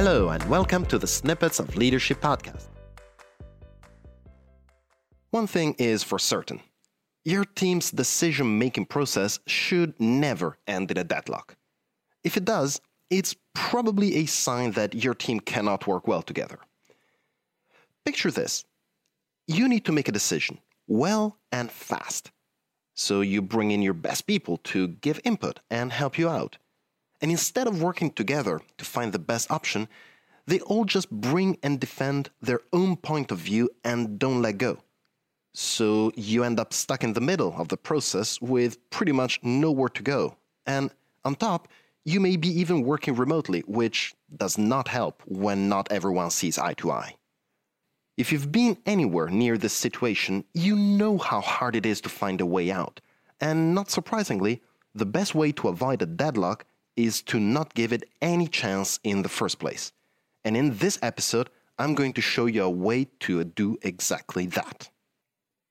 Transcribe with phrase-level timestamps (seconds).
[0.00, 2.68] Hello, and welcome to the Snippets of Leadership podcast.
[5.32, 6.60] One thing is for certain
[7.24, 11.56] your team's decision making process should never end in a deadlock.
[12.22, 12.80] If it does,
[13.10, 16.60] it's probably a sign that your team cannot work well together.
[18.04, 18.64] Picture this
[19.48, 22.30] you need to make a decision well and fast.
[22.94, 26.56] So you bring in your best people to give input and help you out.
[27.20, 29.88] And instead of working together to find the best option,
[30.46, 34.78] they all just bring and defend their own point of view and don't let go.
[35.52, 39.88] So you end up stuck in the middle of the process with pretty much nowhere
[39.90, 40.36] to go.
[40.66, 40.90] And
[41.24, 41.68] on top,
[42.04, 46.74] you may be even working remotely, which does not help when not everyone sees eye
[46.74, 47.16] to eye.
[48.16, 52.40] If you've been anywhere near this situation, you know how hard it is to find
[52.40, 53.00] a way out.
[53.40, 54.62] And not surprisingly,
[54.94, 56.64] the best way to avoid a deadlock
[56.98, 59.92] is to not give it any chance in the first place.
[60.44, 64.90] And in this episode, I'm going to show you a way to do exactly that.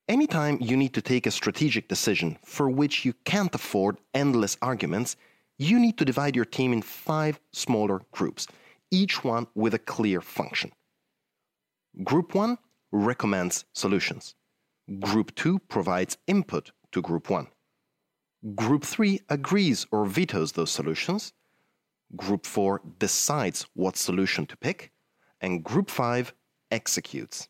[0.07, 5.17] Anytime you need to take a strategic decision for which you can't afford endless arguments,
[5.59, 8.47] you need to divide your team in five smaller groups,
[8.89, 10.71] each one with a clear function.
[12.05, 12.57] Group 1
[12.93, 14.35] recommends solutions.
[15.01, 17.47] Group 2 provides input to Group 1.
[18.55, 21.33] Group 3 agrees or vetoes those solutions.
[22.15, 24.91] Group 4 decides what solution to pick.
[25.41, 26.33] And Group 5
[26.71, 27.49] executes.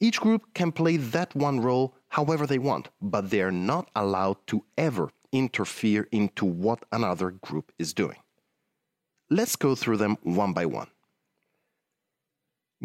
[0.00, 4.38] Each group can play that one role however they want, but they are not allowed
[4.48, 8.16] to ever interfere into what another group is doing.
[9.28, 10.88] Let's go through them one by one.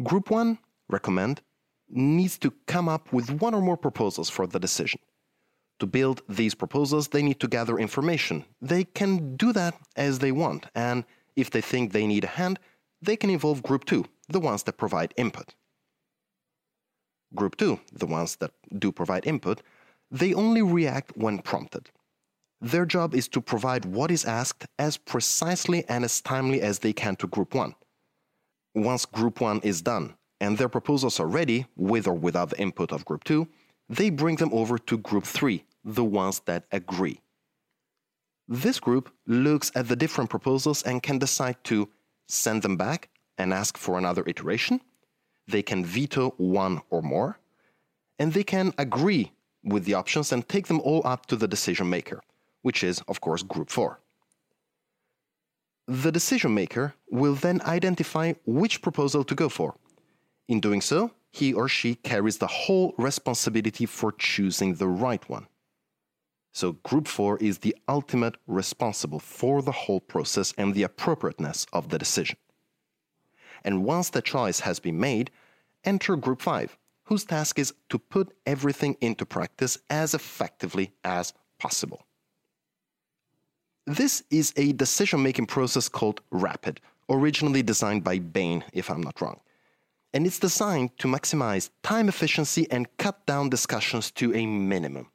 [0.04, 0.60] Group 1,
[0.90, 1.42] recommend,
[1.90, 5.00] needs to come up with one or more proposals for the decision.
[5.80, 8.46] To build these proposals, they need to gather information.
[8.62, 11.04] They can do that as they want, and
[11.36, 12.60] if they think they need a hand,
[13.02, 15.54] they can involve Group 2, the ones that provide input.
[17.34, 19.62] Group 2, the ones that do provide input,
[20.10, 21.90] they only react when prompted.
[22.62, 26.94] Their job is to provide what is asked as precisely and as timely as they
[26.94, 27.76] can to Group 1.
[28.76, 32.92] Once Group 1 is done and their proposals are ready, with or without the input
[32.92, 33.48] of Group 2,
[33.90, 37.22] they bring them over to Group 3, the ones that agree.
[38.48, 41.90] This group looks at the different proposals and can decide to
[42.28, 44.82] send them back and ask for another iteration.
[45.48, 47.40] They can veto one or more,
[48.20, 49.32] and they can agree
[49.64, 52.22] with the options and take them all up to the decision maker,
[52.62, 54.00] which is, of course, Group 4.
[55.88, 59.76] The decision maker will then identify which proposal to go for.
[60.48, 65.48] In doing so, he or she carries the whole responsibility for choosing the right one.
[66.54, 71.90] So, Group 4 is the ultimate responsible for the whole process and the appropriateness of
[71.90, 72.38] the decision.
[73.66, 75.30] And once the choice has been made,
[75.84, 82.06] enter Group 5, whose task is to put everything into practice as effectively as possible.
[83.86, 86.80] This is a decision making process called RAPID,
[87.10, 89.42] originally designed by Bain, if I'm not wrong
[90.16, 95.12] and it's designed to maximize time efficiency and cut down discussions to a minimum.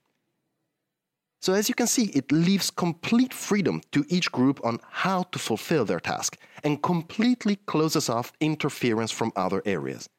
[1.40, 5.38] So, as you can see, it leaves complete freedom to each group on how to
[5.38, 10.10] fulfill their task and completely closes off interference from other areas.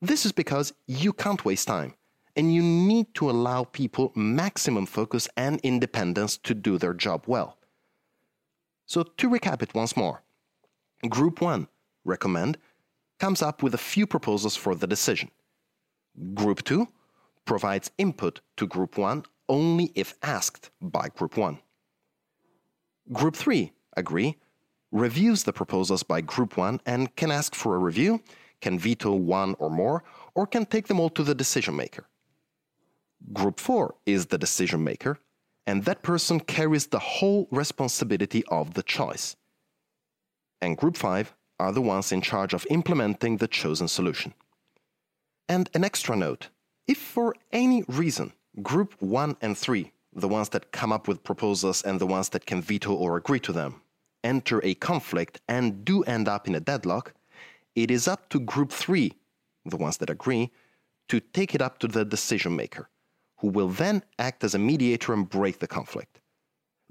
[0.00, 1.94] This is because you can't waste time,
[2.36, 7.58] and you need to allow people maximum focus and independence to do their job well.
[8.86, 10.22] So, to recap it once more
[11.08, 11.66] Group 1
[12.04, 12.58] recommend
[13.18, 15.30] comes up with a few proposals for the decision.
[16.34, 16.88] Group 2
[17.44, 21.58] provides input to Group 1 only if asked by Group 1.
[23.12, 24.36] Group 3 agree,
[24.90, 28.22] reviews the proposals by Group 1 and can ask for a review,
[28.60, 30.04] can veto one or more,
[30.34, 32.06] or can take them all to the decision maker.
[33.32, 35.18] Group 4 is the decision maker,
[35.66, 39.36] and that person carries the whole responsibility of the choice.
[40.60, 41.34] And Group 5
[41.64, 44.34] are the ones in charge of implementing the chosen solution.
[45.48, 46.50] And an extra note
[46.86, 48.32] if for any reason
[48.62, 52.44] Group 1 and 3, the ones that come up with proposals and the ones that
[52.44, 53.80] can veto or agree to them,
[54.22, 57.14] enter a conflict and do end up in a deadlock,
[57.74, 59.12] it is up to Group 3,
[59.64, 60.52] the ones that agree,
[61.08, 62.90] to take it up to the decision maker,
[63.38, 66.20] who will then act as a mediator and break the conflict.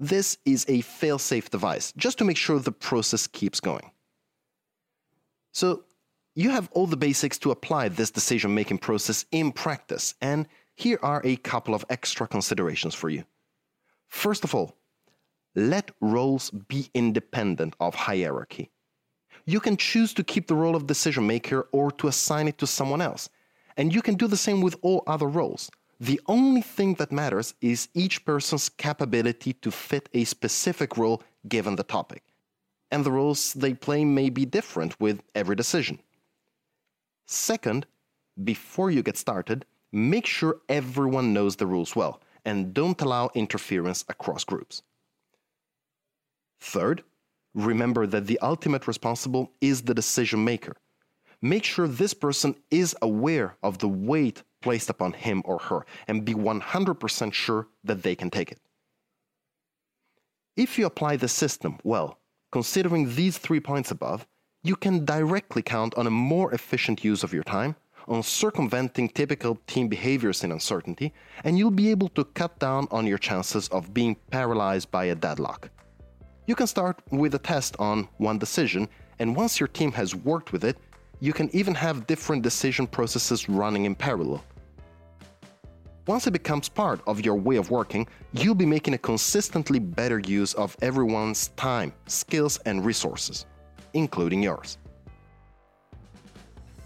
[0.00, 3.92] This is a fail safe device just to make sure the process keeps going.
[5.54, 5.84] So
[6.34, 10.98] you have all the basics to apply this decision making process in practice, and here
[11.00, 13.24] are a couple of extra considerations for you.
[14.08, 14.76] First of all,
[15.54, 18.72] let roles be independent of hierarchy.
[19.46, 22.66] You can choose to keep the role of decision maker or to assign it to
[22.66, 23.28] someone else.
[23.76, 25.70] And you can do the same with all other roles.
[26.00, 31.76] The only thing that matters is each person's capability to fit a specific role given
[31.76, 32.24] the topic.
[32.94, 35.98] And the roles they play may be different with every decision.
[37.26, 37.86] Second,
[38.44, 44.04] before you get started, make sure everyone knows the rules well and don't allow interference
[44.08, 44.82] across groups.
[46.60, 47.02] Third,
[47.52, 50.76] remember that the ultimate responsible is the decision maker.
[51.42, 56.24] Make sure this person is aware of the weight placed upon him or her and
[56.24, 58.60] be 100% sure that they can take it.
[60.56, 62.20] If you apply the system well,
[62.54, 64.24] considering these three points above,
[64.62, 67.74] you can directly count on a more efficient use of your time,
[68.06, 71.12] on circumventing typical team behaviors in uncertainty,
[71.42, 75.16] and you'll be able to cut down on your chances of being paralyzed by a
[75.16, 75.68] deadlock.
[76.46, 80.52] You can start with a test on one decision, and once your team has worked
[80.52, 80.76] with it,
[81.18, 84.44] you can even have different decision processes running in parallel.
[86.06, 90.18] Once it becomes part of your way of working, you'll be making a consistently better
[90.18, 93.46] use of everyone's time, skills, and resources,
[93.94, 94.76] including yours.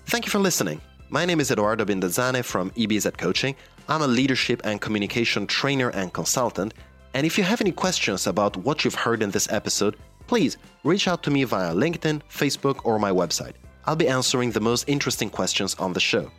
[0.07, 0.81] Thank you for listening.
[1.11, 3.57] My name is Edoardo Binda Zane from EBZ Coaching.
[3.89, 6.75] I'm a leadership and communication trainer and consultant,
[7.13, 9.97] and if you have any questions about what you've heard in this episode,
[10.29, 13.55] please reach out to me via LinkedIn, Facebook, or my website.
[13.85, 16.31] I'll be answering the most interesting questions on the show.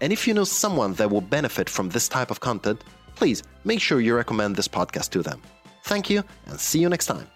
[0.00, 2.84] And if you know someone that will benefit from this type of content,
[3.16, 5.42] please make sure you recommend this podcast to them.
[5.84, 7.26] Thank you, and see you next time.